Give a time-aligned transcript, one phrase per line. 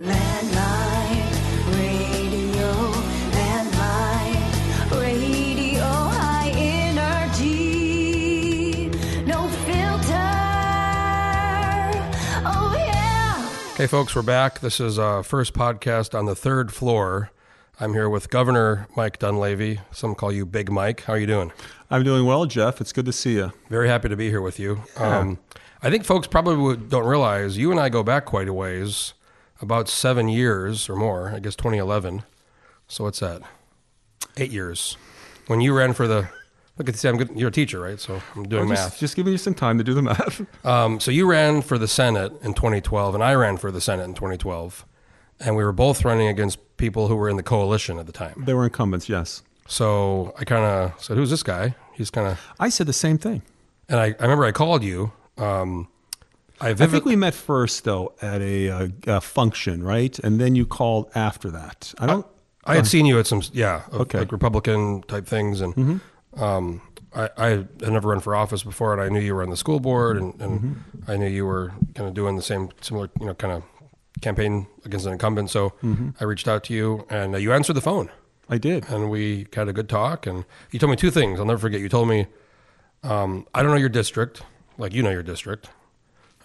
[0.00, 1.34] Landmine
[1.74, 2.72] radio,
[3.32, 6.50] landmine radio, high
[7.40, 8.90] energy,
[9.26, 10.14] no filter.
[12.46, 13.48] Oh yeah.
[13.76, 14.60] Hey, folks, we're back.
[14.60, 17.32] This is our first podcast on the third floor.
[17.80, 19.80] I'm here with Governor Mike Dunleavy.
[19.90, 21.00] Some call you Big Mike.
[21.02, 21.50] How are you doing?
[21.90, 22.80] I'm doing well, Jeff.
[22.80, 23.52] It's good to see you.
[23.68, 24.82] Very happy to be here with you.
[24.96, 25.40] Um,
[25.82, 29.14] I think folks probably don't realize you and I go back quite a ways,
[29.60, 31.30] about seven years or more.
[31.34, 32.22] I guess 2011.
[32.86, 33.42] So what's that?
[34.36, 34.96] Eight years.
[35.46, 36.28] When you ran for the
[36.76, 37.30] look at this, I'm good.
[37.34, 37.98] You're a teacher, right?
[37.98, 38.98] So I'm doing just, math.
[38.98, 40.40] just giving you some time to do the math.
[40.64, 44.04] Um, so you ran for the Senate in 2012, and I ran for the Senate
[44.04, 44.84] in 2012,
[45.40, 48.44] and we were both running against people who were in the coalition at the time.
[48.46, 49.42] they were incumbents, yes.
[49.66, 53.18] So I kind of said, "Who's this guy?" He's kind of, I said the same
[53.18, 53.42] thing.
[53.88, 55.12] and I, I remember I called you.
[55.36, 55.88] Um,
[56.60, 60.18] I, I think we met first, though, at a, uh a function, right?
[60.20, 61.94] And then you called after that.
[61.98, 62.26] I don't.
[62.64, 64.18] I had seen you at some, yeah, Okay.
[64.18, 66.00] like Republican type things, and
[66.36, 66.82] um,
[67.14, 69.56] I, I had never run for office before, and I knew you were on the
[69.56, 73.26] school board, and, and I knew you were kind of doing the same, similar, you
[73.26, 73.62] know, kind of
[74.20, 75.48] campaign against an incumbent.
[75.48, 75.72] So
[76.20, 78.10] I reached out to you, and uh, you answered the phone.
[78.50, 78.84] I did.
[78.90, 80.26] and we had a good talk.
[80.26, 81.38] And you told me two things.
[81.38, 81.80] I'll never forget.
[81.80, 82.26] You told me,
[83.02, 84.42] um, I don't know your district,
[84.76, 85.70] like you know your district.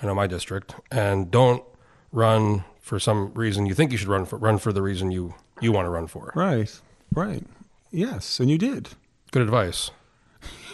[0.03, 1.63] I know my district, and don't
[2.11, 4.37] run for some reason you think you should run for.
[4.37, 6.33] Run for the reason you you want to run for.
[6.35, 6.77] Right.
[7.15, 7.45] Right.
[7.89, 8.89] Yes, and you did.
[9.31, 9.89] Good advice.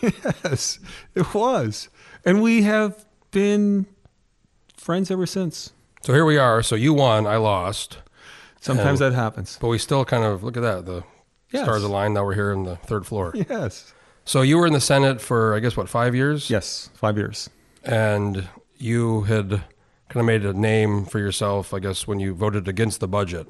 [0.02, 0.80] Yes,
[1.14, 1.90] it was.
[2.26, 3.86] And we have been
[4.78, 5.74] friends ever since.
[6.04, 6.64] So here we are.
[6.64, 7.98] So you won, I lost,
[8.62, 9.58] Sometimes And- that happens.
[9.60, 10.86] but we still kind of look at that.
[10.86, 11.04] The
[11.52, 11.64] Yes.
[11.66, 12.14] stars aligned.
[12.14, 13.34] Now we're here in the third floor.
[13.36, 13.94] Yes.
[14.24, 16.50] So you were in the Senate for I guess what five years?
[16.50, 16.90] Yes.
[16.94, 17.50] Five years.
[17.84, 18.48] and
[18.80, 23.00] you had kind of made a name for yourself, I guess, when you voted against
[23.00, 23.48] the budget.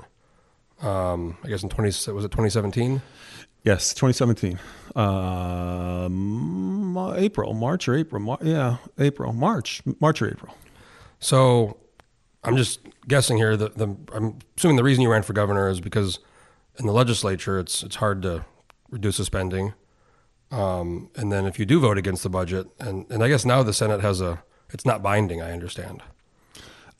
[0.82, 3.02] Um, I guess in twenty was it twenty seventeen?
[3.64, 4.58] Yes, 2017.
[4.96, 8.22] Um, April, March or April.
[8.22, 10.56] Mar- yeah, April, March, March or April.
[11.20, 11.78] So
[12.44, 15.82] I'm just guessing here that the I'm assuming the reason you ran for governor is
[15.82, 16.20] because
[16.78, 18.46] in the legislature it's it's hard to
[18.90, 19.74] reduce the spending.
[20.52, 23.62] Um, and then if you do vote against the budget, and, and I guess now
[23.62, 24.42] the Senate has a
[24.72, 25.42] it's not binding.
[25.42, 26.02] I understand.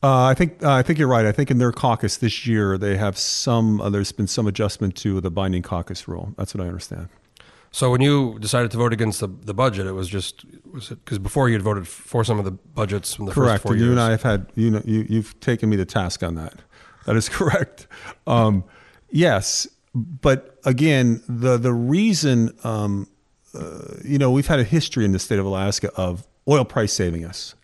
[0.02, 1.26] Uh, I think uh, I think you're right.
[1.26, 3.80] I think in their caucus this year they have some.
[3.80, 6.32] Uh, there's been some adjustment to the binding caucus rule.
[6.38, 7.08] That's what I understand.
[7.72, 11.04] So when you decided to vote against the, the budget, it was just was it
[11.04, 13.52] because before you had voted for some of the budgets from the correct.
[13.52, 13.86] first four and years.
[13.86, 16.54] you and I have had you know you you've taken me to task on that.
[17.04, 17.86] That is correct.
[18.26, 18.64] Um,
[19.10, 23.06] yes, but again, the the reason um,
[23.54, 26.92] uh, you know we've had a history in the state of Alaska of oil price
[26.92, 27.54] saving us.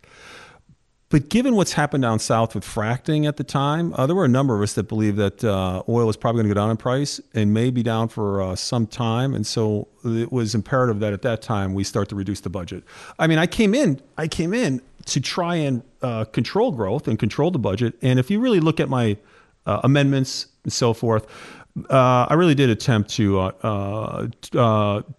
[1.09, 4.29] But given what's happened down south with fracking at the time, uh, there were a
[4.29, 6.77] number of us that believed that uh, oil was probably going to go down in
[6.77, 9.33] price and may be down for uh, some time.
[9.33, 12.83] And so it was imperative that at that time we start to reduce the budget.
[13.21, 17.17] I mean, I came in, I came in to try and uh, control growth and
[17.17, 17.95] control the budget.
[18.03, 19.17] And if you really look at my
[19.65, 21.29] uh, amendments and so forth,
[21.89, 23.53] uh, I really did attempt to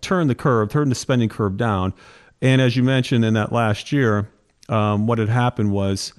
[0.01, 1.93] turn the curve, turn the spending curve down.
[2.41, 4.29] And as you mentioned in that last year,
[4.69, 6.13] um, what had happened was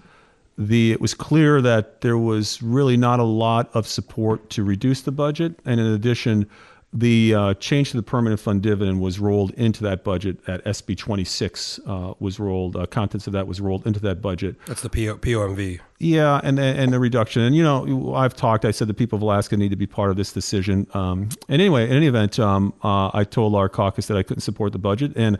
[0.56, 5.02] the it was clear that there was really not a lot of support to reduce
[5.02, 6.48] the budget, and in addition,
[6.92, 10.38] the uh, change to the permanent fund dividend was rolled into that budget.
[10.48, 14.56] At SB 26 uh, was rolled, uh, contents of that was rolled into that budget.
[14.66, 15.80] That's the PO, POMV.
[15.98, 18.64] Yeah, and and the reduction, and you know, I've talked.
[18.64, 20.86] I said the people of Alaska need to be part of this decision.
[20.94, 24.42] Um, and anyway, in any event, um, uh, I told our caucus that I couldn't
[24.42, 25.38] support the budget, and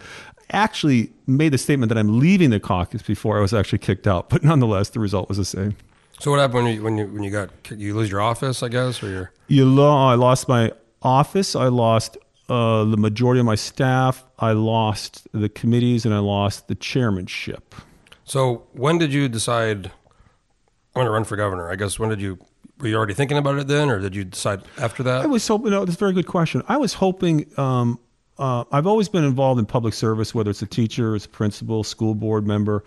[0.51, 4.29] actually made the statement that I'm leaving the caucus before I was actually kicked out.
[4.31, 5.77] But nonetheless, the result was the same.
[6.19, 8.63] So what happened when you when you when you got you lose your office?
[8.63, 10.73] I guess or your You lo- I lost my
[11.03, 11.55] office.
[11.55, 12.17] I lost
[12.49, 14.25] uh, the majority of my staff.
[14.39, 17.75] I lost the committees, and I lost the chairmanship.
[18.25, 19.93] so when did you decide I'm
[20.95, 21.71] going to run for governor?
[21.71, 22.39] I guess when did you
[22.81, 25.23] were you already thinking about it then, or did you decide after that?
[25.23, 25.71] I was hoping.
[25.71, 26.63] No, that's a very good question.
[26.69, 27.47] I was hoping.
[27.59, 27.99] Um,
[28.39, 31.83] uh, I've always been involved in public service, whether it's a teacher, it's a principal,
[31.83, 32.85] school board member,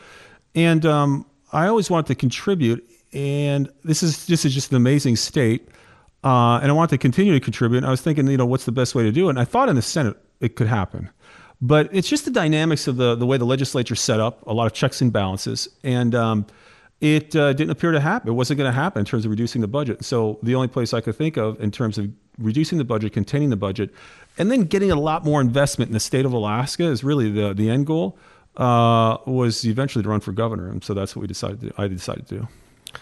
[0.55, 2.87] and um, I always wanted to contribute.
[3.13, 5.67] And this is this is just an amazing state,
[6.23, 7.83] uh, and I want to continue to contribute.
[7.83, 9.31] I was thinking, you know, what's the best way to do it?
[9.31, 11.09] And I thought in the Senate it could happen,
[11.61, 14.45] but it's just the dynamics of the the way the legislature's set up.
[14.45, 16.45] A lot of checks and balances, and um,
[16.99, 18.29] it uh, didn't appear to happen.
[18.29, 20.05] It wasn't going to happen in terms of reducing the budget.
[20.05, 23.49] So the only place I could think of in terms of reducing the budget, containing
[23.49, 23.91] the budget,
[24.37, 27.53] and then getting a lot more investment in the state of Alaska is really the
[27.53, 28.17] the end goal.
[28.57, 31.61] Uh, was eventually to run for governor, and so that's what we decided.
[31.61, 32.47] To, I decided to do.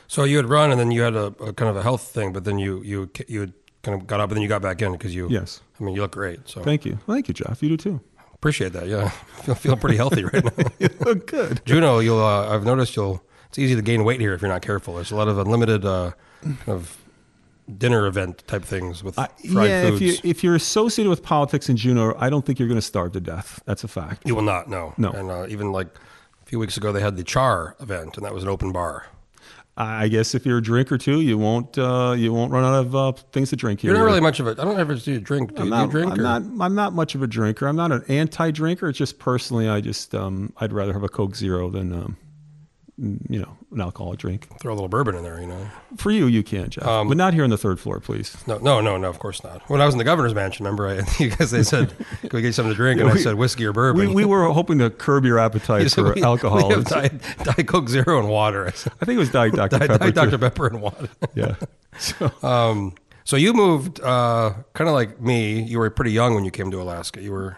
[0.07, 2.33] So you had run, and then you had a, a kind of a health thing,
[2.33, 3.53] but then you you you had
[3.83, 5.27] kind of got up, and then you got back in because you.
[5.30, 5.62] Yes.
[5.80, 6.47] I mean, you look great.
[6.50, 6.97] So Thank you.
[7.07, 7.63] Thank you, Jeff.
[7.63, 8.01] You do too.
[8.33, 8.88] appreciate that.
[8.88, 9.09] Yeah,
[9.44, 10.65] feel feel pretty healthy right now.
[10.80, 11.62] You look good.
[11.65, 12.21] Juneau, you'll.
[12.24, 13.24] Uh, I've noticed you'll.
[13.47, 14.95] It's easy to gain weight here if you're not careful.
[14.95, 16.12] There's a lot of unlimited uh,
[16.44, 16.97] kind of
[17.77, 20.01] dinner event type things with Uh, fried yeah, foods.
[20.01, 22.86] if you if you're associated with politics in Juneau, I don't think you're going to
[22.86, 23.62] starve to death.
[23.65, 24.27] That's a fact.
[24.27, 24.68] You will not.
[24.69, 24.94] No.
[24.97, 25.12] No.
[25.12, 28.33] And uh, even like a few weeks ago, they had the Char event, and that
[28.33, 29.06] was an open bar.
[29.81, 32.95] I guess if you're a drinker too, you won't uh, you won't run out of
[32.95, 33.91] uh, things to drink here.
[33.91, 34.51] You're not really much of a.
[34.51, 35.55] I don't ever see you drink.
[35.55, 36.11] Do, I'm you- not, you drink?
[36.11, 36.41] I'm or- not.
[36.65, 37.65] I'm not much of a drinker.
[37.65, 38.89] I'm not an anti-drinker.
[38.89, 42.17] It's just personally, I just um, I'd rather have a Coke Zero than um,
[43.30, 44.48] you know an alcoholic drink.
[44.60, 45.40] throw a little bourbon in there.
[45.40, 45.68] You know.
[45.98, 48.36] For you, you can, Jeff, Um, but not here on the third floor, please.
[48.48, 49.10] No, no, no, no.
[49.10, 49.62] Of course not.
[49.69, 51.90] When I was in the governor's mansion, remember, I, you guys they said,
[52.22, 54.25] "Can we get you something to drink?" And I said, "Whiskey or bourbon." We, we
[54.25, 56.68] were hoping to curb your appetite for "We- alcohol.
[56.69, 57.13] We have Diet,
[57.44, 58.66] Diet Coke Zero and water.
[58.66, 58.69] I
[59.01, 60.12] I think it was Diet Dr Diet, Pepper.
[60.12, 60.16] Diet.
[60.16, 61.10] Dr Pepper and water.
[61.36, 61.56] Yeah.
[61.98, 65.62] So, Um, so you moved, uh, kind of like me.
[65.62, 67.22] You were pretty young when you came to Alaska.
[67.22, 67.57] You were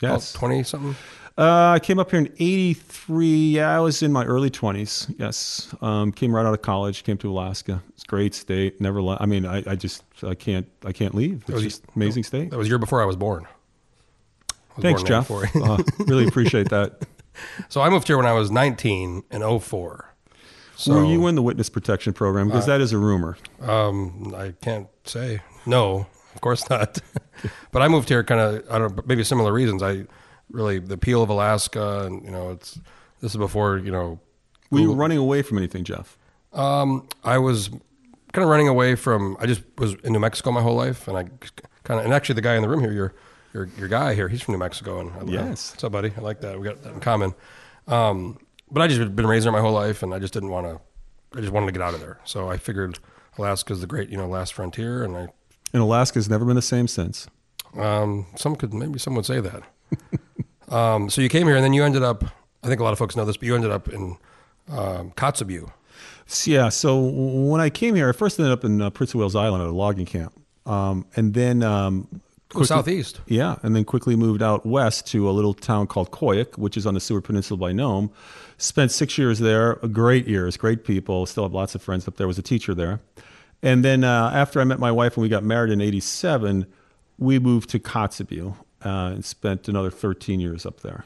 [0.00, 0.32] Yes.
[0.32, 0.96] twenty something.
[1.40, 3.26] Uh, I came up here in '83.
[3.52, 5.14] Yeah, I was in my early 20s.
[5.18, 7.02] Yes, um, came right out of college.
[7.02, 7.82] Came to Alaska.
[7.88, 8.78] It's a great state.
[8.78, 9.00] Never.
[9.00, 11.42] Le- I mean, I, I just I can't I can't leave.
[11.48, 12.50] It's just amazing state.
[12.50, 13.46] That was a year before I was born.
[14.50, 15.56] I was Thanks, born Jeff.
[15.56, 17.06] uh, really appreciate that.
[17.68, 20.14] So I moved here when I was 19 in 04.
[20.76, 22.48] So Were you in the witness protection program?
[22.48, 23.38] Because that is a rumor.
[23.62, 26.06] Um, I can't say no.
[26.34, 26.98] Of course not.
[27.72, 29.82] but I moved here kind of I don't know, maybe similar reasons.
[29.82, 30.04] I
[30.50, 32.78] really the appeal of Alaska, and you know, it's
[33.20, 34.20] this is before you know.
[34.70, 36.16] Were you running away from anything, Jeff?
[36.52, 37.70] Um, I was
[38.32, 39.36] kind of running away from.
[39.40, 41.24] I just was in New Mexico my whole life, and I
[41.82, 43.14] kind of and actually the guy in the room here, your
[43.52, 45.32] your your guy here, he's from New Mexico, and I, love that.
[45.32, 45.72] Yes.
[45.72, 46.12] what's up, buddy?
[46.16, 46.58] I like that.
[46.58, 47.34] We got that in common.
[47.88, 48.38] Um,
[48.70, 50.66] but I just had been raised there my whole life, and I just didn't want
[50.66, 50.80] to.
[51.36, 52.98] I just wanted to get out of there, so I figured
[53.38, 55.28] Alaska's the great you know last frontier, and I
[55.72, 57.26] And Alaska's never been the same since.
[57.76, 59.62] Um, some could maybe some would say that.
[60.70, 62.24] um, so you came here, and then you ended up.
[62.62, 64.16] I think a lot of folks know this, but you ended up in
[64.68, 65.70] um, Kotzebue.
[66.44, 66.68] Yeah.
[66.68, 69.62] So when I came here, I first ended up in uh, Prince of Wales Island
[69.62, 70.32] at a logging camp,
[70.66, 72.06] um, and then um,
[72.50, 73.20] quickly- southeast.
[73.26, 76.86] Yeah, and then quickly moved out west to a little town called Koyuk, which is
[76.86, 78.10] on the Seward Peninsula by Nome.
[78.58, 81.26] Spent six years there, great years, great people.
[81.26, 82.28] Still have lots of friends up there.
[82.28, 83.00] Was a teacher there,
[83.62, 86.66] and then uh, after I met my wife and we got married in '87,
[87.18, 88.54] we moved to Kotzebue
[88.84, 91.04] uh, and spent another 13 years up there.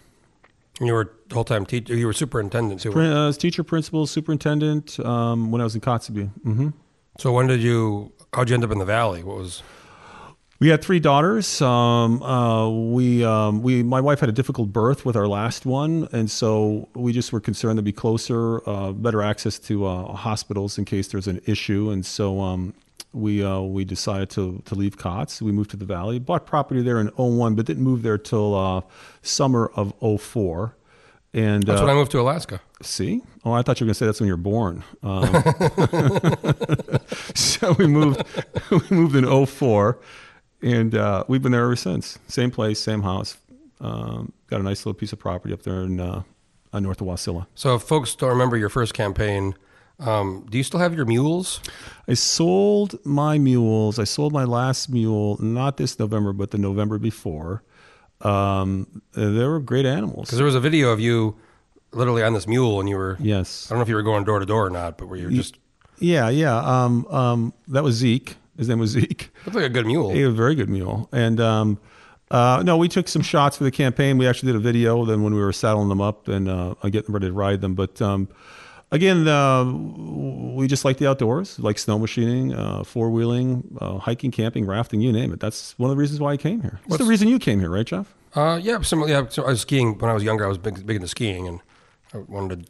[0.81, 1.95] And you were whole time teacher.
[1.95, 2.91] You were superintendent too.
[2.91, 6.31] Prin- uh, teacher, principal, superintendent um, when I was in Kotzebue.
[6.43, 6.69] hmm
[7.19, 8.13] So when did you?
[8.33, 9.23] How'd you end up in the valley?
[9.23, 9.63] What was?
[10.61, 11.61] We had three daughters.
[11.61, 16.09] Um, uh, we, um, we, my wife had a difficult birth with our last one,
[16.13, 20.79] and so we just were concerned to be closer, uh, better access to uh, hospitals
[20.79, 22.73] in case there's an issue, and so um,
[23.15, 25.41] we uh, we decided to to leave COTS.
[25.41, 28.55] We moved to the valley, bought property there in 01, but didn't move there till
[28.55, 28.83] uh,
[29.23, 30.77] summer of 04.
[31.33, 32.61] And That's uh, when I moved to Alaska.
[32.81, 33.21] See?
[33.45, 34.85] Oh, I thought you were going to say that's when you're born.
[35.03, 35.27] Um,
[37.35, 38.23] so we moved,
[38.71, 39.99] we moved in 04,
[40.63, 42.21] and uh, we've been there ever since.
[42.29, 43.37] Same place, same house.
[43.81, 46.23] Um, got a nice little piece of property up there in uh,
[46.73, 47.47] uh, north of Wasilla.
[47.57, 49.57] So if folks don't remember your first campaign,
[49.99, 51.61] um, do you still have your mules?
[52.09, 53.99] I sold my mules.
[53.99, 57.63] I sold my last mule, not this November, but the November before.
[58.21, 60.27] Um, they were great animals.
[60.27, 61.37] Because there was a video of you
[61.93, 63.17] literally on this mule, and you were.
[63.21, 63.67] Yes.
[63.67, 65.27] I don't know if you were going door to door or not, but were you
[65.27, 65.59] were just
[65.99, 66.57] Yeah, yeah.
[66.57, 68.37] Um, um, that was Zeke.
[68.57, 69.31] His name was Zeke.
[69.45, 70.11] looked like a good mule?
[70.13, 71.09] He was a very good mule.
[71.13, 71.79] And um,
[72.31, 74.19] uh, no, we took some shots for the campaign.
[74.19, 77.13] We actually did a video then when we were saddling them up and uh, getting
[77.13, 77.75] ready to ride them.
[77.75, 78.29] But um,
[78.95, 84.31] again, uh, we just like the outdoors, like snow machining, uh, four wheeling, uh, hiking,
[84.31, 85.41] camping, rafting, you name it.
[85.41, 86.81] That's one of the reasons why I came here.
[86.87, 88.15] That's the reason you came here, right, Jeff?
[88.35, 89.09] Uh, yeah, similar.
[89.09, 90.45] Yeah, so I was skiing when I was younger.
[90.45, 91.61] I was big, big into skiing, and
[92.13, 92.69] I wanted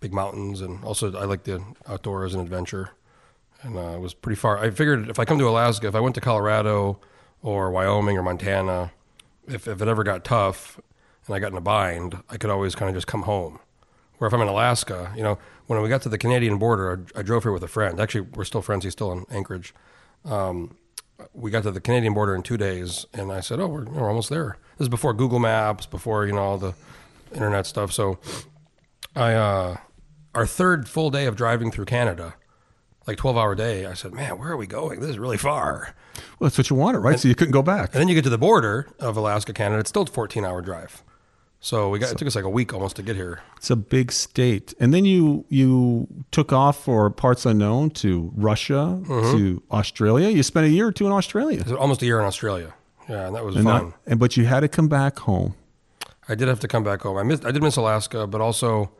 [0.00, 2.90] big mountains, and also I like the outdoors and adventure.
[3.62, 4.58] And uh, it was pretty far.
[4.58, 7.00] I figured if I come to Alaska, if I went to Colorado
[7.42, 8.92] or Wyoming or Montana,
[9.48, 10.78] if if it ever got tough
[11.26, 13.58] and I got in a bind, I could always kind of just come home.
[14.18, 17.20] Where if I'm in Alaska, you know, when we got to the Canadian border, I,
[17.20, 18.00] I drove here with a friend.
[18.00, 18.84] Actually, we're still friends.
[18.84, 19.74] He's still in Anchorage.
[20.24, 20.76] Um,
[21.32, 24.08] we got to the Canadian border in two days, and I said, "Oh, we're, we're
[24.08, 26.74] almost there." This is before Google Maps, before you know all the
[27.32, 27.92] internet stuff.
[27.92, 28.18] So,
[29.14, 29.76] I uh,
[30.34, 32.34] our third full day of driving through Canada,
[33.06, 33.86] like twelve hour day.
[33.86, 35.00] I said, "Man, where are we going?
[35.00, 35.94] This is really far."
[36.38, 37.18] Well, that's what you wanted, right?
[37.18, 37.92] so you couldn't go back.
[37.92, 39.80] And then you get to the border of Alaska, Canada.
[39.80, 41.02] It's still a fourteen hour drive.
[41.66, 43.40] So we got it took us like a week almost to get here.
[43.56, 44.72] It's a big state.
[44.78, 49.36] And then you you took off for parts unknown to Russia, Mm-hmm.
[49.36, 50.28] to Australia.
[50.28, 51.58] You spent a year or two in Australia.
[51.58, 52.72] It was almost a year in Australia.
[53.08, 53.84] Yeah, and that was And, fun.
[53.86, 55.54] not- and but you had to come back home.
[56.28, 57.16] I did have to come back home.
[57.16, 57.44] I missed.
[57.44, 58.90] I did miss Alaska, but also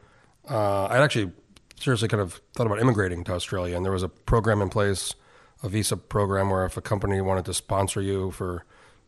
[0.50, 1.30] uh, I actually
[1.78, 5.14] seriously kind of thought about immigrating to Australia, and there was a program in place,
[5.62, 8.64] a visa program, where if a company wanted to sponsor you for,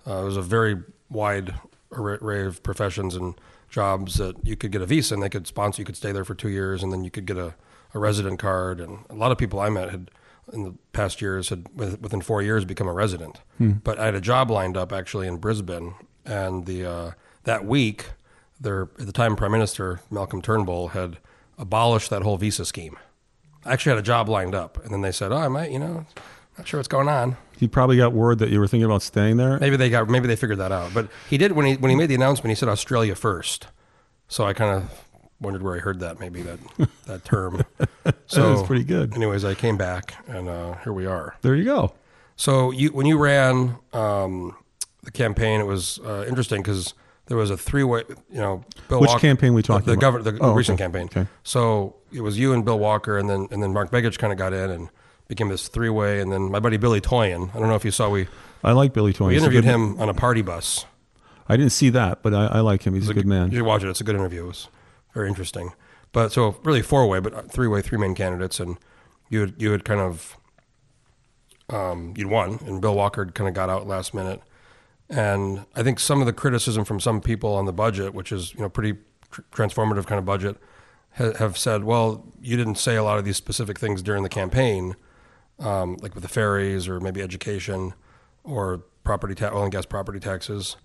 [0.07, 0.77] uh, it was a very
[1.11, 1.55] wide
[1.93, 3.35] array of professions and
[3.69, 5.83] jobs that you could get a visa and they could sponsor.
[5.83, 7.55] You could stay there for two years, and then you could get a,
[7.95, 8.81] a resident card.
[8.81, 10.11] And a lot of people I met had
[10.53, 13.41] in the past years had within four years become a resident.
[13.59, 17.11] But I had a job lined up actually in Brisbane, and the uh,
[17.45, 18.07] that week,
[18.61, 21.19] their at the time Prime Minister Malcolm Turnbull had
[21.59, 22.97] abolished that whole visa scheme.
[23.65, 25.79] I actually had a job lined up, and then they said, "Oh, I might, you
[25.79, 26.07] know,
[26.59, 29.37] not sure what's going on." He probably got word that you were thinking about staying
[29.37, 29.59] there.
[29.59, 30.93] Maybe they got maybe they figured that out.
[30.95, 32.51] But he did when he when he made the announcement.
[32.51, 33.67] He said Australia first.
[34.29, 35.05] So I kind of
[35.41, 36.21] wondered where I heard that.
[36.21, 36.59] Maybe that
[37.07, 37.65] that term.
[38.27, 39.15] So pretty good.
[39.15, 41.35] Anyways, I came back, and uh, here we are.
[41.41, 41.95] There you go.
[42.37, 44.55] So you when you ran um,
[45.03, 46.93] the campaign, it was uh, interesting because
[47.27, 48.03] there was a three way.
[48.31, 50.23] You know, Bill Which Walker- campaign we talking the, the about?
[50.23, 50.85] govern- the Oh, recent okay.
[50.85, 51.07] campaign.
[51.07, 51.27] Okay.
[51.43, 54.39] So it was you and Bill Walker, and then and then Mark Begich kind of
[54.39, 54.89] got in and
[55.29, 57.51] became this three way, and then my buddy Billy Toien.
[57.55, 58.27] I don't know if you saw we
[58.65, 59.29] I like Billy Toy.
[59.29, 60.85] we interviewed good- him on a party bus.
[61.51, 62.93] I didn't see that, but I, I like him.
[62.95, 63.51] He's a good man.
[63.51, 63.89] You should watch it.
[63.89, 64.45] It's a good interview.
[64.45, 64.69] It was
[65.15, 65.73] very interesting.
[66.13, 68.77] But so really four way, but three way, three main candidates, and
[69.31, 70.37] you had, you had kind of
[71.71, 74.41] um, you'd won, and Bill Walker kind of got out last minute.
[75.11, 78.55] And I think some of the criticism from some people on the budget, which is
[78.55, 78.99] you know pretty
[79.31, 80.57] tr- transformative kind of budget,
[81.17, 84.29] ha- have said, well, you didn't say a lot of these specific things during the
[84.29, 84.97] campaign,
[85.59, 87.95] um, like with the ferries or maybe education
[88.45, 90.77] or property ta- oil and gas property taxes.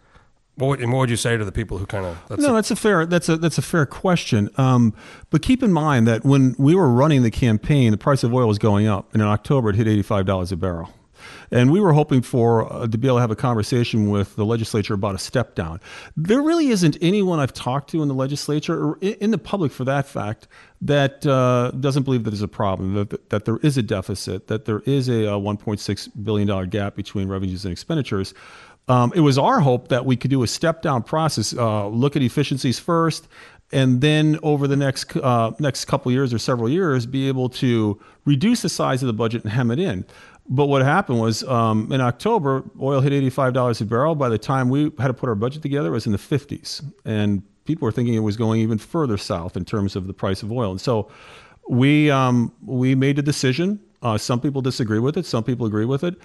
[0.56, 2.54] What would, and what would you say to the people who kind of that's No,
[2.54, 4.50] that's a fair that's a that's a fair question.
[4.58, 4.94] Um,
[5.32, 8.48] but keep in mind that when we were running the campaign, the price of oil
[8.48, 10.94] was going up, and in October it hit eighty five dollars a barrel.
[11.54, 14.44] And we were hoping for uh, to be able to have a conversation with the
[14.44, 15.80] legislature about a step down.
[16.18, 19.84] There really isn't anyone I've talked to in the legislature or in the public, for
[19.86, 20.48] that fact,
[20.82, 24.66] that uh, doesn't believe that there's a problem, that, that there is a deficit, that
[24.66, 28.34] there is a, uh 1.6 billion dollar gap between revenues and expenditures.
[28.88, 32.16] Um, it was our hope that we could do a step down process, uh, look
[32.16, 33.28] at efficiencies first,
[33.72, 38.00] and then over the next uh, next couple years or several years, be able to
[38.26, 40.06] reduce the size of the budget and hem it in.
[40.50, 44.16] But what happened was um, in October, oil hit eighty-five dollars a barrel.
[44.16, 46.82] By the time we had to put our budget together, it was in the fifties,
[47.06, 50.44] and people were thinking it was going even further south in terms of the price
[50.44, 50.72] of oil.
[50.72, 51.10] And so
[51.70, 53.80] we um, we made a decision.
[54.02, 55.26] Uh, some people disagree with it.
[55.26, 56.16] Some people agree with it.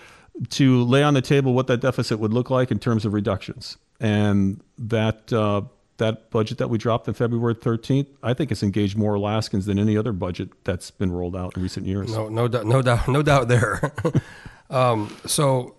[0.50, 3.78] To lay on the table what that deficit would look like in terms of reductions,
[4.00, 5.62] and that uh,
[5.98, 9.78] that budget that we dropped on February 13th, I think it's engaged more Alaskans than
[9.78, 12.10] any other budget that's been rolled out in recent years.
[12.12, 13.92] No, no doubt, no doubt, no doubt there.
[14.70, 15.74] um, so,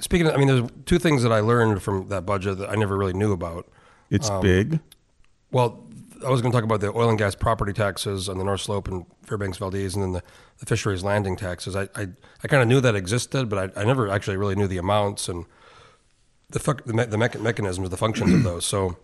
[0.00, 2.74] speaking, of, I mean, there's two things that I learned from that budget that I
[2.74, 3.68] never really knew about.
[4.10, 4.80] It's big.
[5.50, 5.84] Well,
[6.24, 8.60] I was going to talk about the oil and gas property taxes on the North
[8.60, 10.22] Slope and Fairbanks Valdez, and then the,
[10.58, 11.76] the fisheries landing taxes.
[11.76, 12.08] I I,
[12.42, 15.28] I kind of knew that existed, but I, I never actually really knew the amounts
[15.28, 15.46] and
[16.50, 18.66] the fuck, the, me, the mecha- mechanisms, the functions of those.
[18.66, 18.96] So.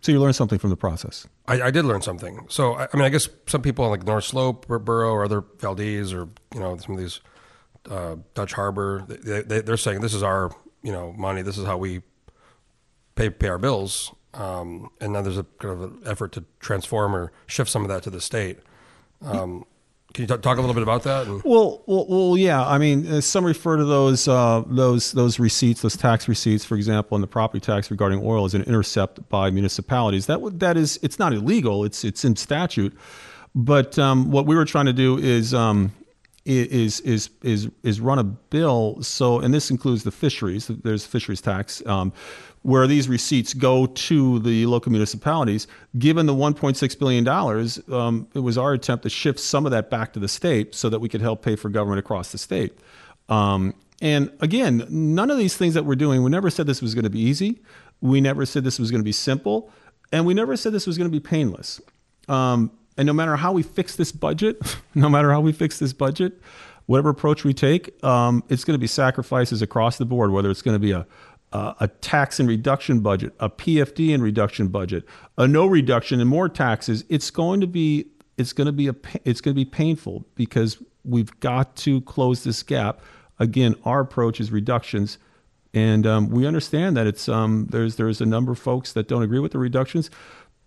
[0.00, 1.26] So you learned something from the process.
[1.48, 2.46] I, I did learn something.
[2.48, 5.24] So I, I mean, I guess some people on like North Slope, Bur- Barrow, or
[5.24, 7.20] other Valdez, or you know, some of these
[7.90, 10.50] uh, Dutch Harbor, they, they, they're saying this is our
[10.82, 11.42] you know money.
[11.42, 12.02] This is how we
[13.14, 14.14] pay pay our bills.
[14.34, 17.88] Um, and now there's a kind of an effort to transform or shift some of
[17.88, 18.58] that to the state.
[19.22, 19.64] Um,
[20.16, 21.26] can you t- talk a little bit about that?
[21.26, 22.66] And, Well, well, well yeah.
[22.66, 26.74] I mean, uh, some refer to those uh, those those receipts, those tax receipts, for
[26.74, 30.24] example, in the property tax regarding oil, as an intercept by municipalities.
[30.24, 31.84] That that is it's not illegal.
[31.84, 32.96] It's it's in statute.
[33.54, 35.92] But um, what we were trying to do is um,
[36.46, 39.02] is is is is run a bill.
[39.02, 40.68] So, and this includes the fisheries.
[40.68, 41.84] There's fisheries tax.
[41.86, 42.12] Um,
[42.66, 45.68] where these receipts go to the local municipalities.
[45.98, 49.88] Given the 1.6 billion dollars, um, it was our attempt to shift some of that
[49.88, 52.76] back to the state so that we could help pay for government across the state.
[53.28, 53.72] Um,
[54.02, 57.04] and again, none of these things that we're doing, we never said this was going
[57.04, 57.62] to be easy.
[58.00, 59.70] We never said this was going to be simple,
[60.10, 61.80] and we never said this was going to be painless.
[62.96, 64.58] And no matter how we fix this budget,
[64.94, 66.40] no matter how we fix this budget,
[66.86, 70.30] whatever approach we take, um, it's going to be sacrifices across the board.
[70.32, 71.06] Whether it's going to be a
[71.52, 75.04] a a tax and reduction budget, a PFD and reduction budget,
[75.38, 78.06] a no reduction and more taxes, it's going to be
[78.38, 82.44] it's going to be a it's going to be painful because we've got to close
[82.44, 83.00] this gap.
[83.38, 85.18] Again, our approach is reductions
[85.74, 89.22] And um, we understand that it's um, there's there's a number of folks that don't
[89.22, 90.10] agree with the reductions,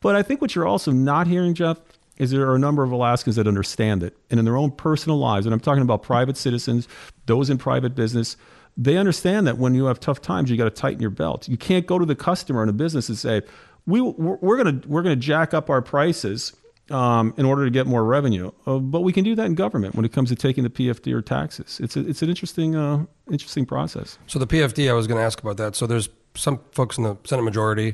[0.01, 1.79] but I think what you're also not hearing, Jeff,
[2.19, 5.17] is there are a number of Alaskans that understand it, and in their own personal
[5.17, 6.87] lives, and I'm talking about private citizens,
[7.25, 8.35] those in private business,
[8.77, 11.47] they understand that when you have tough times, you got to tighten your belt.
[11.47, 13.41] You can't go to the customer in a business and say,
[13.85, 16.53] "We we're, we're gonna we're gonna jack up our prices."
[16.91, 19.93] Um, in order to get more revenue, uh, but we can do that in government
[19.93, 21.79] when it comes to taking the PFD or taxes.
[21.83, 24.17] It's a, it's an interesting uh, interesting process.
[24.25, 25.75] So the PFD, I was going to ask about that.
[25.75, 27.93] So there's some folks in the Senate majority,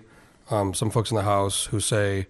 [0.50, 2.28] um, some folks in the House who say,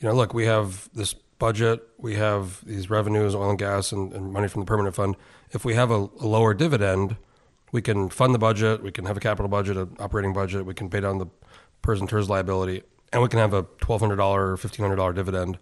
[0.00, 4.12] you know, look, we have this budget, we have these revenues, oil and gas, and,
[4.12, 5.16] and money from the permanent fund.
[5.50, 7.16] If we have a, a lower dividend,
[7.72, 10.74] we can fund the budget, we can have a capital budget, an operating budget, we
[10.74, 11.26] can pay down the
[11.82, 15.58] PERS and TERS liability, and we can have a $1,200 or $1,500 dividend.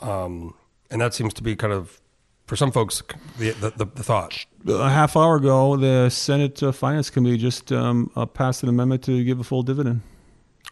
[0.00, 0.54] Um,
[0.90, 2.00] and that seems to be kind of,
[2.46, 3.02] for some folks,
[3.38, 4.44] the, the, the, the thought.
[4.66, 9.02] a half hour ago, the Senate uh, Finance Committee just um, uh, passed an amendment
[9.04, 10.00] to give a full dividend.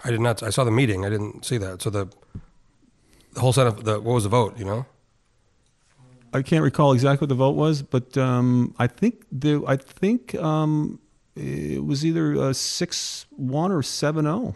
[0.05, 0.43] I did not.
[0.43, 1.05] I saw the meeting.
[1.05, 1.83] I didn't see that.
[1.83, 2.09] So the
[3.33, 3.85] the whole Senate.
[3.85, 4.59] The what was the vote?
[4.59, 4.87] You know.
[6.33, 10.35] I can't recall exactly what the vote was, but um, I think the I think
[10.35, 11.01] um,
[11.35, 14.41] it was either uh, six one or seven oh.
[14.41, 14.55] zero.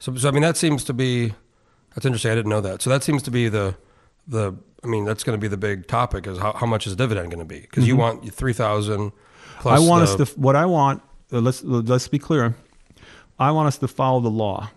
[0.00, 1.32] So, so I mean, that seems to be
[1.94, 2.30] that's interesting.
[2.30, 2.82] I didn't know that.
[2.82, 3.74] So that seems to be the
[4.26, 4.54] the.
[4.84, 7.32] I mean, that's going to be the big topic is how, how much is dividend
[7.32, 7.60] going to be?
[7.60, 9.10] Because you want three thousand.
[9.10, 9.68] Mm-hmm.
[9.68, 11.02] I want us to what I want.
[11.32, 12.54] Uh, let's let's be clear.
[13.38, 14.70] I want us to follow the law,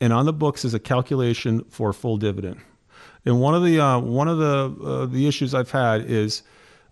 [0.00, 2.60] and on the books is a calculation for full dividend.
[3.24, 6.42] And one of the uh, one of the uh, the issues I've had is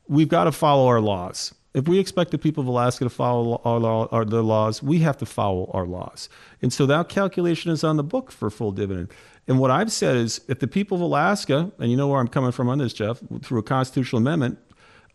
[0.09, 1.55] we've got to follow our laws.
[1.75, 4.99] If we expect the people of Alaska to follow our, law, our their laws, we
[4.99, 6.29] have to follow our laws.
[6.61, 9.11] And so that calculation is on the book for full dividend.
[9.49, 12.29] And what I've said is, if the people of Alaska, and you know where I'm
[12.29, 14.59] coming from on this, Jeff, through a constitutional amendment,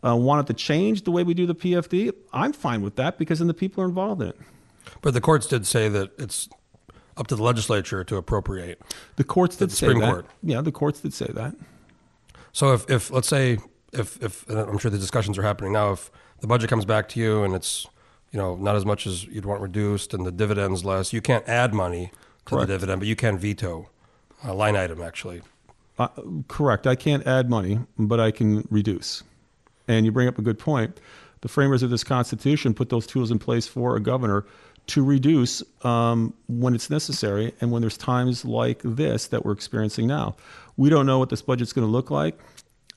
[0.03, 3.39] uh, wanted to change the way we do the PFD, I'm fine with that because
[3.39, 4.37] then the people are involved in it.
[5.01, 6.49] But the courts did say that it's
[7.17, 8.81] up to the legislature to appropriate.
[9.15, 10.11] The courts did The say Supreme that.
[10.11, 10.25] Court.
[10.43, 11.55] Yeah, the courts did say that.
[12.51, 13.57] So if, if let's say
[13.93, 17.09] if if and I'm sure the discussions are happening now, if the budget comes back
[17.09, 17.87] to you and it's
[18.31, 21.47] you know not as much as you'd want reduced and the dividends less, you can't
[21.47, 22.11] add money
[22.45, 22.67] to Correct.
[22.67, 23.89] the dividend, but you can veto
[24.43, 25.41] a line item actually.
[25.99, 26.09] Uh,
[26.47, 26.85] correct.
[26.85, 29.23] I can't add money, but I can reduce.
[29.87, 30.99] And you bring up a good point.
[31.41, 34.45] The framers of this Constitution put those tools in place for a governor
[34.87, 40.07] to reduce um, when it's necessary and when there's times like this that we're experiencing
[40.07, 40.35] now.
[40.77, 42.39] We don't know what this budget's going to look like.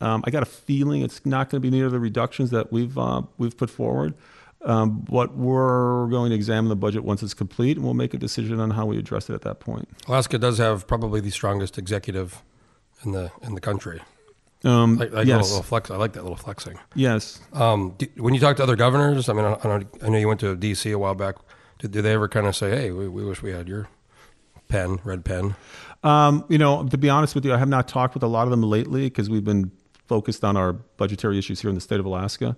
[0.00, 2.96] Um, I got a feeling it's not going to be near the reductions that we've
[2.96, 4.14] uh, we've put forward.
[4.62, 8.18] Um, but we're going to examine the budget once it's complete, and we'll make a
[8.18, 9.88] decision on how we address it at that point.
[10.06, 12.42] Alaska does have probably the strongest executive
[13.04, 14.02] in the in the country.
[14.62, 15.90] Um, Like, like a yes, little, flex.
[15.90, 16.78] I like that little flexing.
[16.94, 17.40] yes.
[17.54, 20.28] Um, do, when you talk to other governors, I mean, I, I, I know you
[20.28, 20.90] went to D.C.
[20.90, 21.36] a while back.
[21.80, 23.88] Did, do they ever kind of say, "Hey, we, we wish we had your
[24.68, 25.56] pen, red pen"?
[26.02, 28.44] Um, you know, to be honest with you, I have not talked with a lot
[28.44, 29.72] of them lately because we've been
[30.06, 32.56] focused on our budgetary issues here in the state of Alaska.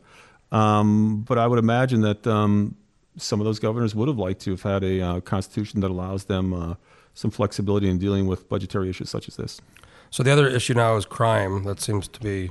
[0.52, 2.76] Um, but I would imagine that um,
[3.16, 6.24] some of those governors would have liked to have had a uh, constitution that allows
[6.24, 6.74] them uh,
[7.14, 9.60] some flexibility in dealing with budgetary issues such as this.
[10.10, 11.64] So the other issue now is crime.
[11.64, 12.50] That seems to be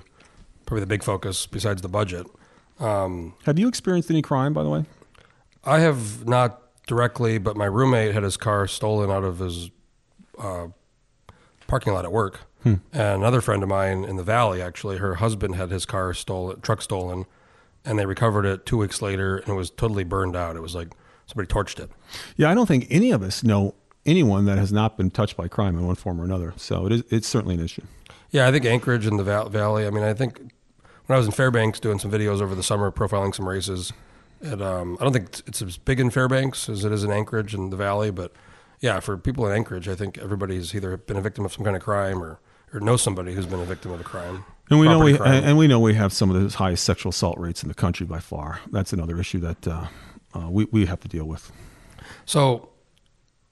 [0.66, 2.26] probably the big focus besides the budget.
[2.80, 4.86] Um, Have you experienced any crime, by the way?
[5.64, 9.70] I have not directly, but my roommate had his car stolen out of his
[10.40, 10.68] uh,
[11.68, 12.42] parking lot at work.
[12.64, 16.62] And another friend of mine in the valley, actually, her husband had his car stolen,
[16.62, 17.26] truck stolen,
[17.84, 20.56] and they recovered it two weeks later, and it was totally burned out.
[20.56, 20.90] It was like
[21.26, 21.90] somebody torched it.
[22.38, 23.74] Yeah, I don't think any of us know
[24.06, 26.54] anyone that has not been touched by crime in one form or another.
[26.58, 27.82] So it is, it's certainly an issue.
[28.30, 29.88] Yeah, I think Anchorage and the val- Valley.
[29.88, 32.92] I mean, I think when I was in Fairbanks doing some videos over the summer,
[32.92, 33.92] profiling some races,
[34.42, 37.54] it, um, I don't think it's- as big in Fairbanks as it is in Anchorage
[37.54, 38.32] and the Valley, but
[38.80, 41.76] yeah, for people in Anchorage, I think everybody's either been a victim of some kind
[41.76, 42.40] of crime or,
[42.74, 44.44] or knows somebody who's been a victim of a crime.
[44.70, 45.44] And we know we crime.
[45.44, 48.06] and we know we have some of the highest sexual assault rates in the country
[48.06, 48.60] by far.
[48.72, 49.88] That's another issue that uh,
[50.34, 51.52] uh, we we have to deal with.
[52.26, 52.70] So,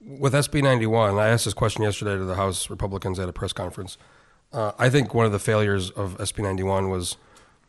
[0.01, 3.51] with SB 91, I asked this question yesterday to the House Republicans at a press
[3.51, 3.97] conference.
[4.53, 7.17] Uh, I think one of the failures of SB 91 was,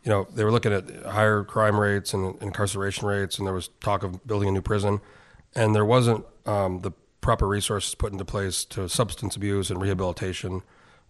[0.03, 3.69] you know, they were looking at higher crime rates and incarceration rates, and there was
[3.81, 4.99] talk of building a new prison,
[5.55, 10.61] and there wasn't um, the proper resources put into place to substance abuse and rehabilitation,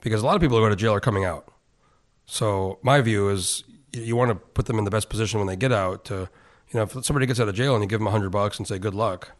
[0.01, 1.47] because a lot of people who go to jail are coming out.
[2.25, 5.56] So my view is you- want to put them in the best position when they
[5.56, 6.15] get out to,
[6.69, 8.58] you know, if somebody gets out of jail and you give them a hundred bucks
[8.58, 9.32] and say good luck,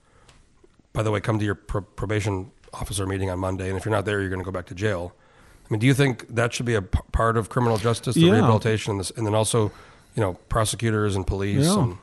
[0.93, 3.93] by the way, come to your pro- probation officer meeting on Monday, and if you're
[3.93, 5.13] not there, you're going to go back to jail.
[5.71, 8.21] I mean, do you think that should be a p- part of criminal justice, the
[8.21, 8.34] Yeah.
[8.34, 9.71] rehabilitation, and, this, and then also,
[10.15, 11.65] you know, prosecutors and police?
[11.65, 11.79] Yeah.
[11.79, 11.97] And,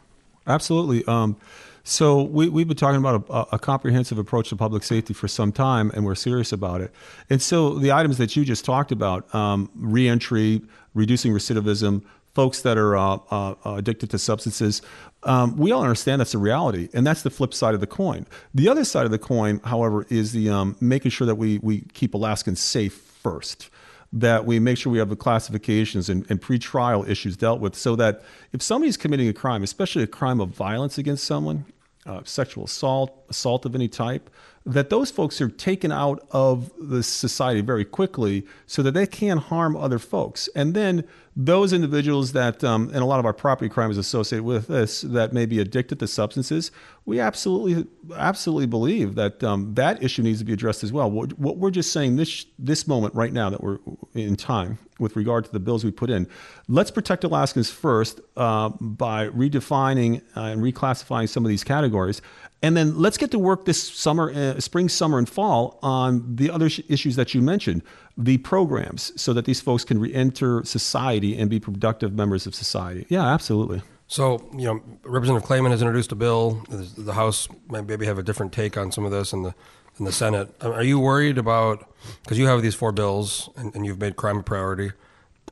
[0.46, 1.04] Absolutely.
[1.07, 1.37] Um,
[1.85, 5.52] So we, we've been talking about a, a comprehensive approach to public safety for some
[5.52, 6.90] time, and we're serious about it.
[7.31, 10.62] And so the items that you just talked about, um, reentry,
[10.94, 12.02] reducing recidivism,
[12.35, 14.81] folks that are uh, uh, addicted to substances,
[15.24, 18.26] um, we all understand that's a reality, and that's the flip side of the coin.
[18.54, 21.83] The other side of the coin, however, is the um, making sure that we, we
[21.94, 23.70] keep Alaskans safe first
[24.12, 27.94] that we make sure we have the classifications and, and pre-trial issues dealt with so
[27.96, 31.66] that if somebody's committing a crime, especially a crime of violence against someone,
[32.07, 34.31] uh, sexual assault, assault of any type,
[34.68, 39.40] that those folks are taken out of the society very quickly so that they can't
[39.40, 40.46] harm other folks.
[40.54, 41.04] And then
[41.35, 45.00] those individuals that, um, and a lot of our property crime is associated with this,
[45.00, 46.70] that may be addicted to substances,
[47.07, 51.11] we absolutely, absolutely believe that um, that issue needs to be addressed as well.
[51.11, 53.78] What, what we're just saying this this moment right now that we're
[54.14, 56.26] in time with regard to the bills we put in,
[56.68, 62.20] let's protect Alaskans first uh, by redefining uh, and reclassifying some of these categories.
[62.61, 66.50] And then let's get to work this summer, uh, spring, summer, and fall on the
[66.50, 67.82] other sh- issues that you mentioned,
[68.16, 73.06] the programs, so that these folks can re-enter society and be productive members of society.
[73.08, 73.82] Yeah, absolutely.
[74.08, 76.62] So, you know, Representative Claman has introduced a bill.
[76.70, 79.54] The House might maybe have a different take on some of this and the
[79.98, 80.54] in the Senate.
[80.61, 81.88] Are you worried about
[82.22, 84.92] because you have these four bills and, and, you've made crime a priority?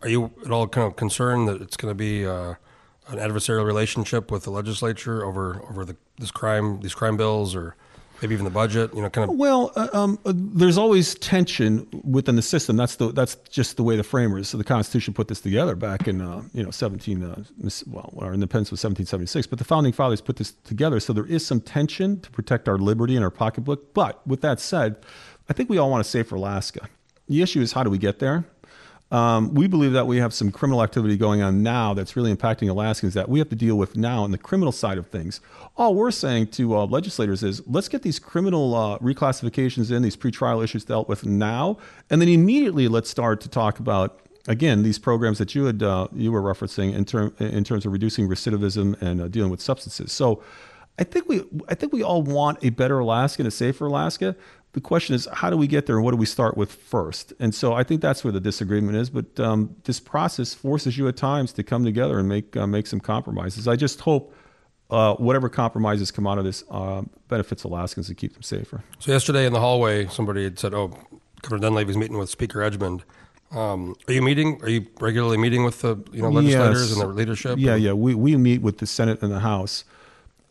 [0.02, 2.54] Are you at all kind of concerned that it's going to be uh,
[3.08, 7.76] an adversarial relationship with the legislature over over the, this crime these crime bills or
[8.20, 11.86] maybe even the budget you know kind of well uh, um, uh, there's always tension
[12.04, 12.76] within the system.
[12.76, 16.20] That's the that's just the way the framers the constitution put this together back in
[16.20, 17.42] uh, you know 17 uh,
[17.86, 21.00] well our independence was 1776 but the founding fathers put this together.
[21.00, 23.94] So there is some tension to protect our liberty and our pocketbook.
[23.94, 24.96] But with that said
[25.48, 26.88] i think we all want to save for alaska.
[27.28, 28.44] The issue is how do we get there
[29.12, 32.68] um, we believe that we have some criminal activity going on now that's really impacting
[32.68, 35.40] Alaskans that we have to deal with now on the criminal side of things.
[35.76, 40.16] All we're saying to uh, legislators is let's get these criminal uh, reclassifications in, these
[40.16, 41.78] pretrial issues dealt with now,
[42.10, 46.08] and then immediately let's start to talk about again these programs that you had uh,
[46.12, 50.12] you were referencing in, term, in terms of reducing recidivism and uh, dealing with substances.
[50.12, 50.42] So.
[50.98, 54.34] I think we I think we all want a better Alaska and a safer Alaska
[54.76, 57.32] the question is how do we get there and what do we start with first
[57.40, 61.08] and so i think that's where the disagreement is but um, this process forces you
[61.08, 64.34] at times to come together and make uh, make some compromises i just hope
[64.90, 69.10] uh, whatever compromises come out of this uh, benefits alaskans to keep them safer so
[69.10, 70.88] yesterday in the hallway somebody had said oh
[71.40, 73.02] governor dunleavy's meeting with speaker edgmon
[73.52, 74.60] um, are you meeting?
[74.62, 76.92] Are you regularly meeting with the you know legislators yes.
[76.92, 77.60] and the leadership?
[77.60, 77.76] Yeah, or?
[77.76, 77.92] yeah.
[77.92, 79.84] We we meet with the Senate and the House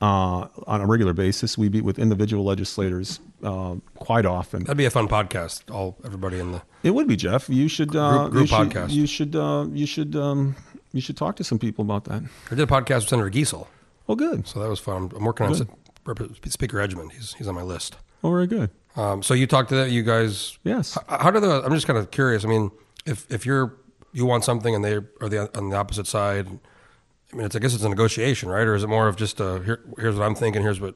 [0.05, 1.57] uh, on a regular basis.
[1.57, 4.63] We meet with individual legislators uh, quite often.
[4.63, 5.73] That'd be a fun podcast.
[5.73, 7.49] All everybody in the it would be Jeff.
[7.49, 8.89] You should uh, group, group you podcast.
[8.89, 10.55] Should, you should uh, you should um,
[10.93, 12.23] you should talk to some people about that.
[12.51, 13.67] I did a podcast with Senator Giessel.
[14.07, 14.47] Oh, good.
[14.47, 15.11] So that was fun.
[15.15, 15.67] I'm working good.
[16.07, 17.11] on Speaker Edgmon.
[17.11, 17.97] He's he's on my list.
[18.23, 18.69] Oh, very good.
[18.95, 20.57] Um, so you talked to that, you guys.
[20.63, 20.97] Yes.
[21.07, 21.63] How, how do the?
[21.65, 22.45] I'm just kind of curious.
[22.45, 22.69] I mean,
[23.05, 23.75] if if you're
[24.13, 26.47] you want something and they are the on the opposite side
[27.35, 28.65] I mean, it's I guess it's a negotiation, right?
[28.65, 30.95] Or is it more of just a, here, here's what I'm thinking, here's what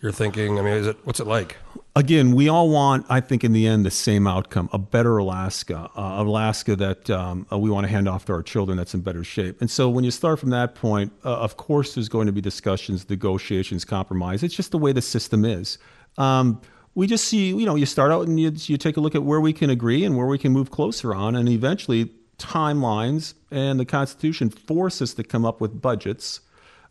[0.00, 0.56] you're thinking?
[0.56, 1.56] I mean, is it what's it like?
[1.96, 5.90] Again, we all want, I think, in the end, the same outcome: a better Alaska,
[5.96, 9.00] uh, Alaska that um, uh, we want to hand off to our children that's in
[9.00, 9.60] better shape.
[9.60, 12.40] And so, when you start from that point, uh, of course, there's going to be
[12.40, 14.44] discussions, negotiations, compromise.
[14.44, 15.76] It's just the way the system is.
[16.18, 16.60] Um,
[16.94, 19.24] we just see, you know, you start out and you, you take a look at
[19.24, 23.78] where we can agree and where we can move closer on, and eventually timelines, and
[23.78, 26.40] the Constitution force us to come up with budgets.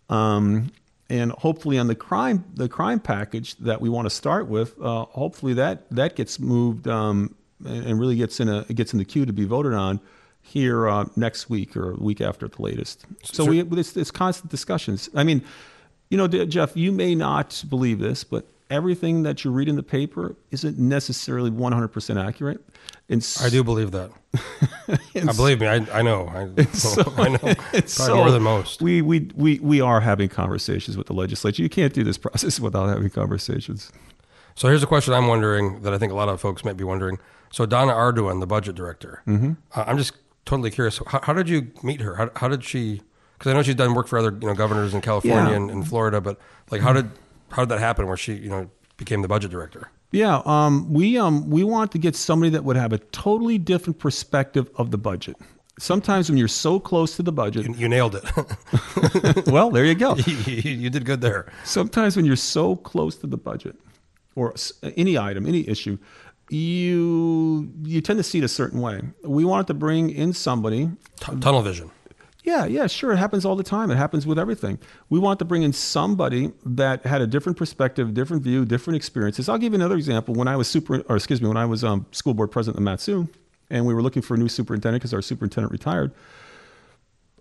[0.10, 0.72] Um,
[1.10, 5.06] and hopefully, on the crime the crime package that we want to start with, uh,
[5.06, 7.36] hopefully that that gets moved um,
[7.66, 10.00] and really gets in a gets in the queue to be voted on
[10.42, 13.06] here uh, next week or a week after at the latest.
[13.24, 15.10] So we it's, it's constant discussions.
[15.16, 15.44] I mean,
[16.10, 19.84] you know, Jeff, you may not believe this, but everything that you read in the
[19.84, 22.62] paper isn't necessarily 100% accurate.
[23.10, 24.12] And I do believe that.
[25.16, 25.68] I believe me.
[25.68, 26.28] I, I know.
[26.28, 27.38] I, so, I know.
[27.38, 28.82] Probably so more than most.
[28.82, 31.64] We, we, we, we are having conversations with the legislature.
[31.64, 33.92] You can't do this process without having conversations.
[34.56, 36.84] So here's a question I'm wondering that I think a lot of folks might be
[36.84, 37.18] wondering.
[37.52, 39.54] So Donna Arduin, the budget director, mm-hmm.
[39.74, 40.14] uh, I'm just
[40.46, 41.00] totally curious.
[41.08, 42.16] How, how, did you meet her?
[42.16, 43.02] How, how did she?
[43.38, 45.56] Because I know she's done work for other you know governors in California yeah.
[45.56, 46.38] and, and Florida, but
[46.70, 47.10] like how did
[47.52, 48.08] how did that happen?
[48.08, 49.90] Where she you know became the budget director?
[50.12, 54.00] Yeah, um, we um, we want to get somebody that would have a totally different
[54.00, 55.36] perspective of the budget.
[55.78, 59.48] Sometimes when you're so close to the budget, you, you nailed it.
[59.48, 60.16] well, there you go.
[60.16, 61.52] you, you did good there.
[61.64, 63.78] Sometimes when you're so close to the budget,
[64.36, 64.54] or
[64.98, 65.98] any item, any issue,
[66.50, 69.02] you you tend to see it a certain way.
[69.24, 71.92] We wanted to bring in somebody T- tunnel vision
[72.44, 73.12] Yeah, yeah, sure.
[73.12, 73.92] It happens all the time.
[73.92, 74.80] It happens with everything.
[75.10, 79.50] We want to bring in somebody that had a different perspective, different view, different experiences.
[79.50, 80.34] I'll give you another example.
[80.34, 82.84] When I was super, or excuse me, when I was um, school board president of
[82.84, 83.28] Matsu,
[83.70, 86.12] and we were looking for a new superintendent because our superintendent retired,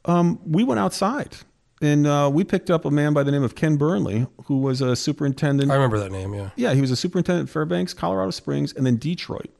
[0.04, 1.36] um, we went outside
[1.80, 4.80] and uh, we picked up a man by the name of Ken Burnley, who was
[4.80, 5.70] a superintendent.
[5.70, 6.34] I remember that name.
[6.34, 6.50] Yeah.
[6.56, 9.50] Yeah, he was a superintendent at Fairbanks, Colorado Springs, and then Detroit.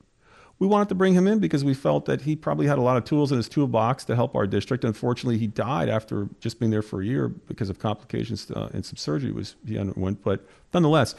[0.59, 2.97] We wanted to bring him in because we felt that he probably had a lot
[2.97, 4.85] of tools in his toolbox to help our district.
[4.85, 8.85] Unfortunately, he died after just being there for a year because of complications uh, and
[8.85, 10.25] some surgery was he underwent.
[10.25, 10.45] But
[10.75, 11.15] nonetheless,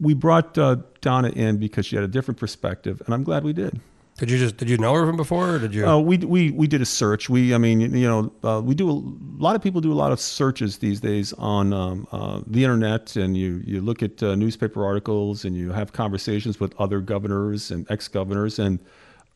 [0.00, 3.52] we brought uh, Donna in because she had a different perspective, and I'm glad we
[3.52, 3.80] did.
[4.20, 5.88] Did you just did you know her from before, or did you?
[5.88, 7.30] Uh, we we we did a search.
[7.30, 9.94] We I mean you know uh, we do a, a lot of people do a
[9.94, 14.22] lot of searches these days on um, uh, the internet, and you you look at
[14.22, 18.78] uh, newspaper articles and you have conversations with other governors and ex governors, and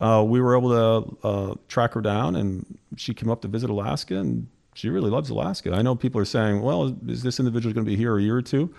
[0.03, 3.71] uh, we were able to uh, track her down, and she came up to visit
[3.71, 5.73] Alaska, and she really loves Alaska.
[5.73, 8.37] I know people are saying, well, is this individual going to be here a year
[8.37, 8.75] or two?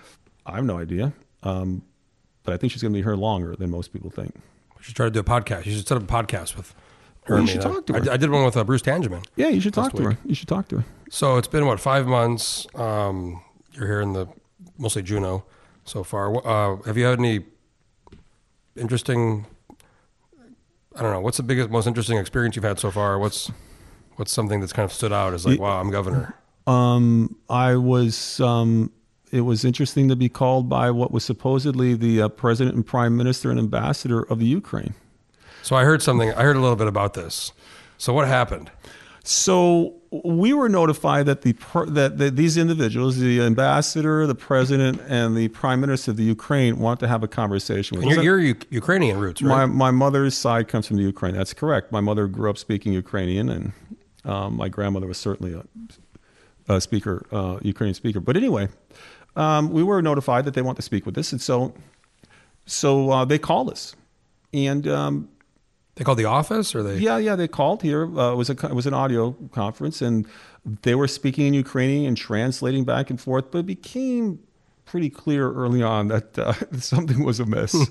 [0.45, 1.81] I have no idea, um,
[2.43, 4.35] but I think she's going to be here longer than most people think.
[4.85, 5.65] You should try to do a podcast.
[5.65, 6.75] You should set up a podcast with
[7.23, 7.33] her.
[7.35, 8.11] Well, you should I- talk to I, her.
[8.11, 9.25] I did one with uh, Bruce Tangeman.
[9.35, 10.17] Yeah, you should talk to her.
[10.23, 10.85] You should talk to her.
[11.09, 12.67] So it's been what five months.
[12.75, 14.27] Um, you're here in the
[14.77, 15.43] mostly Juneau
[15.85, 16.35] so far.
[16.45, 17.45] Uh, have you had any
[18.75, 19.47] interesting?
[20.95, 21.19] I don't know.
[21.19, 23.17] What's the biggest, most interesting experience you've had so far?
[23.17, 23.51] What's
[24.17, 26.35] what's something that's kind of stood out as like, wow, I'm governor.
[26.67, 28.39] Um, I was.
[28.39, 28.91] Um,
[29.35, 33.17] it was interesting to be called by what was supposedly the uh, president and prime
[33.17, 34.93] minister and ambassador of the Ukraine.
[35.61, 36.31] So I heard something.
[36.33, 37.51] I heard a little bit about this.
[37.97, 38.71] So what happened?
[39.23, 41.53] So we were notified that the
[41.87, 46.77] that, that these individuals, the ambassador, the president, and the prime minister of the Ukraine,
[46.77, 48.23] want to have a conversation with us.
[48.23, 49.65] you're, you're Ukrainian roots, My right?
[49.65, 51.33] my mother's side comes from the Ukraine.
[51.33, 51.91] That's correct.
[51.91, 53.73] My mother grew up speaking Ukrainian, and
[54.23, 55.63] um, my grandmother was certainly a,
[56.75, 58.19] a speaker, uh, Ukrainian speaker.
[58.19, 58.67] But anyway,
[59.35, 61.73] um, we were notified that they want to speak with us, and so
[62.65, 63.95] so uh, they called us,
[64.53, 65.29] and um,
[65.95, 66.97] they called the office, or they?
[66.97, 68.05] yeah, yeah, they called here.
[68.17, 70.27] Uh, it was a it was an audio conference, and
[70.81, 73.51] they were speaking in Ukrainian and translating back and forth.
[73.51, 74.39] But it became
[74.85, 77.71] pretty clear early on that uh, something was amiss.
[77.71, 77.83] so,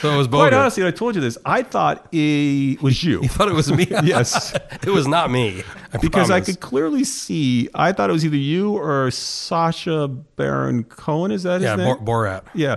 [0.00, 1.38] so it was both Quite honestly, I told you this.
[1.44, 3.22] I thought it was you.
[3.22, 3.86] You thought it was me?
[4.02, 5.62] yes, it was not me.
[5.92, 7.68] I because I could clearly see.
[7.74, 11.30] I thought it was either you or Sacha Baron Cohen.
[11.30, 12.04] Is that his Yeah, name?
[12.04, 12.42] Bor- Borat.
[12.54, 12.76] yeah,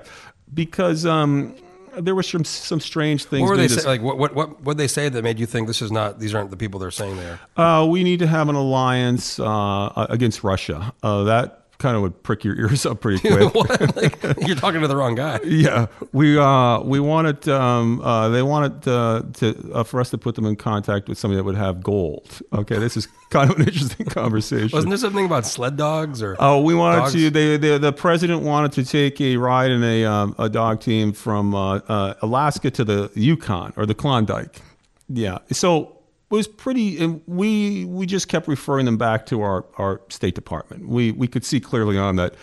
[0.53, 1.55] because um,
[1.97, 3.41] there were some some strange things.
[3.41, 3.85] What were they say?
[3.85, 6.19] Like, what what what what they say that made you think this is not?
[6.19, 7.39] These aren't the people they're saying there.
[7.57, 10.93] Uh, we need to have an alliance uh, against Russia.
[11.03, 13.95] Uh, that kind of would prick your ears up pretty quick.
[13.95, 15.39] Like, you're talking to the wrong guy.
[15.45, 20.17] yeah, we uh, we wanted um, uh, they wanted uh, to uh, for us to
[20.17, 22.41] put them in contact with somebody that would have gold.
[22.53, 24.69] Okay, this is kind of an interesting conversation.
[24.71, 26.35] Wasn't there something about sled dogs or?
[26.39, 27.13] Oh, we wanted Dogs?
[27.13, 27.29] to.
[27.29, 31.13] They, they, the president wanted to take a ride in a um, a dog team
[31.13, 34.61] from uh, uh, Alaska to the Yukon or the Klondike.
[35.09, 35.97] Yeah, so
[36.31, 36.97] was pretty.
[37.03, 40.87] And we we just kept referring them back to our, our State Department.
[40.87, 42.35] We we could see clearly on that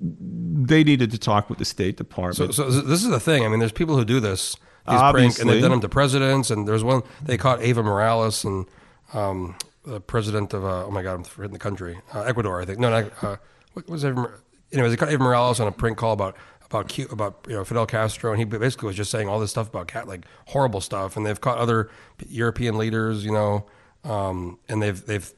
[0.00, 2.54] they needed to talk with the State Department.
[2.54, 3.44] so, so this is the thing.
[3.44, 4.56] I mean, there's people who do this.
[4.88, 6.50] These prank, and they've done them to presidents.
[6.50, 8.66] And there's one they caught Evo Morales and
[9.12, 9.54] um,
[9.84, 12.78] the president of uh, oh my god, I'm forgetting the country, uh, Ecuador, I think.
[12.78, 13.36] No, not, uh,
[13.74, 14.04] what was?
[14.04, 14.40] Mor-
[14.72, 16.36] Anyways, they caught Evo Morales on a prank call about
[16.70, 19.50] about Cu- about you know Fidel Castro, and he basically was just saying all this
[19.50, 21.16] stuff about cat like horrible stuff.
[21.16, 21.90] And they've caught other
[22.28, 23.66] European leaders, you know,
[24.04, 25.32] um, and they've they've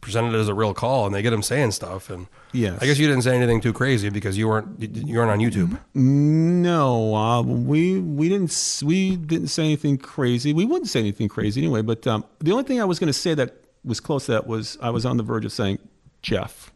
[0.00, 2.10] presented it as a real call, and they get him saying stuff.
[2.10, 2.78] And Yes.
[2.82, 5.38] I guess you didn't say anything too crazy because you weren't you you weren't on
[5.38, 5.78] YouTube.
[5.94, 10.52] No, uh, we we didn't we didn't say anything crazy.
[10.52, 11.82] We wouldn't say anything crazy anyway.
[11.82, 14.46] But um, the only thing I was going to say that was close to that
[14.46, 15.78] was I was on the verge of saying,
[16.20, 16.72] Jeff,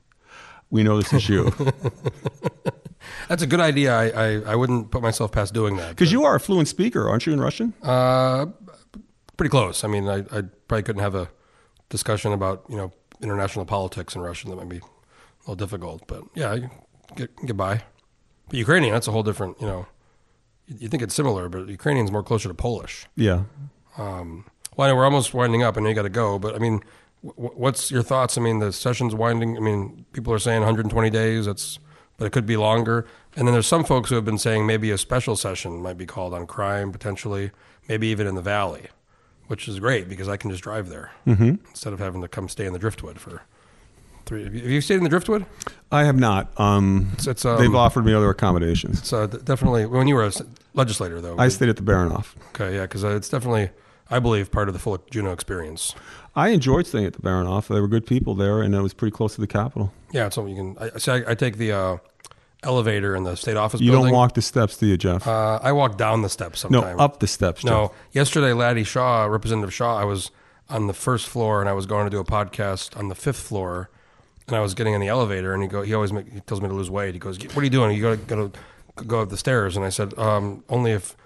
[0.71, 1.53] we know this is you
[3.29, 3.95] That's a good idea.
[3.95, 5.91] I, I, I wouldn't put myself past doing that.
[5.91, 7.75] because you are a fluent speaker, aren't you, in Russian?
[7.83, 8.47] Uh,
[9.37, 9.85] pretty close.
[9.85, 11.29] I mean, I, I probably couldn't have a
[11.89, 14.51] discussion about you know international politics in Russian.
[14.51, 14.81] That might be a
[15.43, 16.71] little difficult, but yeah, I
[17.15, 17.83] get get by.
[18.49, 19.61] But Ukrainian, that's a whole different.
[19.61, 19.87] You know,
[20.67, 23.07] you, think it's similar, but Ukrainian's more closer to Polish.
[23.17, 23.45] Yeah.
[23.99, 24.45] Um,
[24.77, 25.77] well, I know we're almost winding up.
[25.77, 26.81] I know you got to go, but I mean,
[27.25, 28.37] w- what's your thoughts?
[28.37, 29.57] I mean, the session's winding.
[29.57, 31.47] I mean, people are saying 120 days.
[31.47, 31.79] That's,
[32.17, 33.07] but it could be longer.
[33.37, 36.07] And then there's some folks who have been saying maybe a special session might be
[36.07, 37.51] called on crime potentially,
[37.89, 38.87] maybe even in the valley,
[39.47, 42.67] which is great because I can just drive there instead of having to come stay
[42.67, 43.43] in the driftwood for
[44.25, 44.45] three.
[44.45, 45.47] Have you, stayed in the driftwood?
[45.93, 46.59] I have not.
[46.59, 49.13] Um, It's, it's um, they've offered me other accommodations.
[49.13, 50.33] uh, definitely when you were a
[50.75, 51.39] legislator though.
[51.39, 52.35] I stayed at the Baranof.
[52.49, 53.71] Okay, yeah, because it's definitely
[54.09, 55.95] I believe, part of the full Juneau experience.
[56.37, 57.69] I enjoyed staying at the Baranof.
[57.69, 59.91] There were good people there, and it was pretty close to the Capitol.
[60.13, 60.91] Yeah, it's something you can.
[60.95, 61.97] I, see, I, I take the uh,
[62.63, 63.81] elevator in the state office.
[63.81, 64.13] You building.
[64.13, 65.27] don't walk the steps, do you, Jeff?
[65.27, 67.63] Uh, I walk down the steps no, up the steps.
[67.63, 67.71] Jeff.
[67.71, 70.31] No, yesterday, Laddie Shaw, Representative Shaw, I was
[70.69, 73.41] on the first floor and I was going to do a podcast on the fifth
[73.41, 73.89] floor,
[74.47, 76.61] and I was getting in the elevator, and he go, he always make, he tells
[76.61, 77.15] me to lose weight.
[77.15, 77.97] He goes, "What are you doing?
[77.97, 78.53] You got to go
[79.07, 81.17] go up the stairs." And I said, um, "Only if."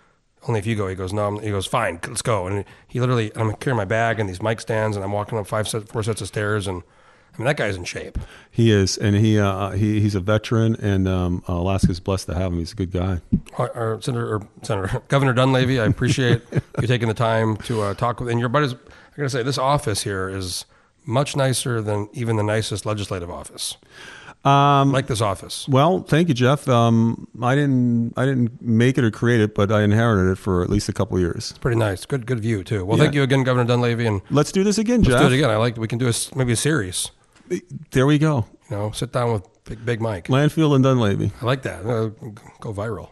[0.49, 0.89] Only if you go.
[0.89, 1.27] He goes, no.
[1.27, 2.47] I'm, he goes, fine, let's go.
[2.47, 5.47] And he literally, I'm carrying my bag and these mic stands, and I'm walking up
[5.47, 6.83] five, set, four sets of stairs, and
[7.35, 8.19] I mean that guy's in shape.
[8.51, 12.53] He is, and he uh, he he's a veteran, and um, Alaska's blessed to have
[12.53, 12.59] him.
[12.59, 13.21] He's a good guy.
[13.57, 16.43] Our, our Senator, or Senator Governor Dunleavy, I appreciate
[16.81, 18.31] you taking the time to uh, talk with.
[18.31, 20.65] And your buddies, I gotta say, this office here is
[21.07, 23.77] much nicer than even the nicest legislative office.
[24.43, 25.69] Um, like this office.
[25.69, 26.67] Well, thank you, Jeff.
[26.67, 30.63] Um, I didn't I didn't make it or create it, but I inherited it for
[30.63, 31.51] at least a couple years.
[31.51, 32.07] It's pretty nice.
[32.07, 32.85] Good, good view too.
[32.87, 33.05] Well, Yeah.
[33.05, 35.21] thank you again, Governor Dunleavy, and Let's do this again, let's Jeff.
[35.21, 35.51] do it again.
[35.51, 35.77] I like.
[35.77, 37.11] We can do a s- maybe a series.
[37.91, 38.47] There we go.
[38.71, 40.29] You know, sit down with Big, Big Mike.
[40.29, 41.33] Landfield and Dunleavy.
[41.43, 41.85] I like that.
[41.85, 42.11] Uh,
[42.61, 43.11] go viral.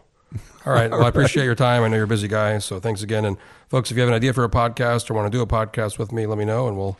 [0.65, 0.89] All right.
[0.89, 1.83] Well, I appreciate your time.
[1.83, 3.25] I know you're a busy guy, so thanks again.
[3.25, 3.37] And
[3.67, 5.99] folks, if you have an idea for a podcast or want to do a podcast
[5.99, 6.97] with me, let me know, and we'll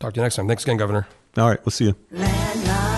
[0.00, 0.48] talk to you next time.
[0.48, 1.06] Thanks again, Governor.
[1.36, 1.96] All right, we'll see you.
[2.10, 2.89] Land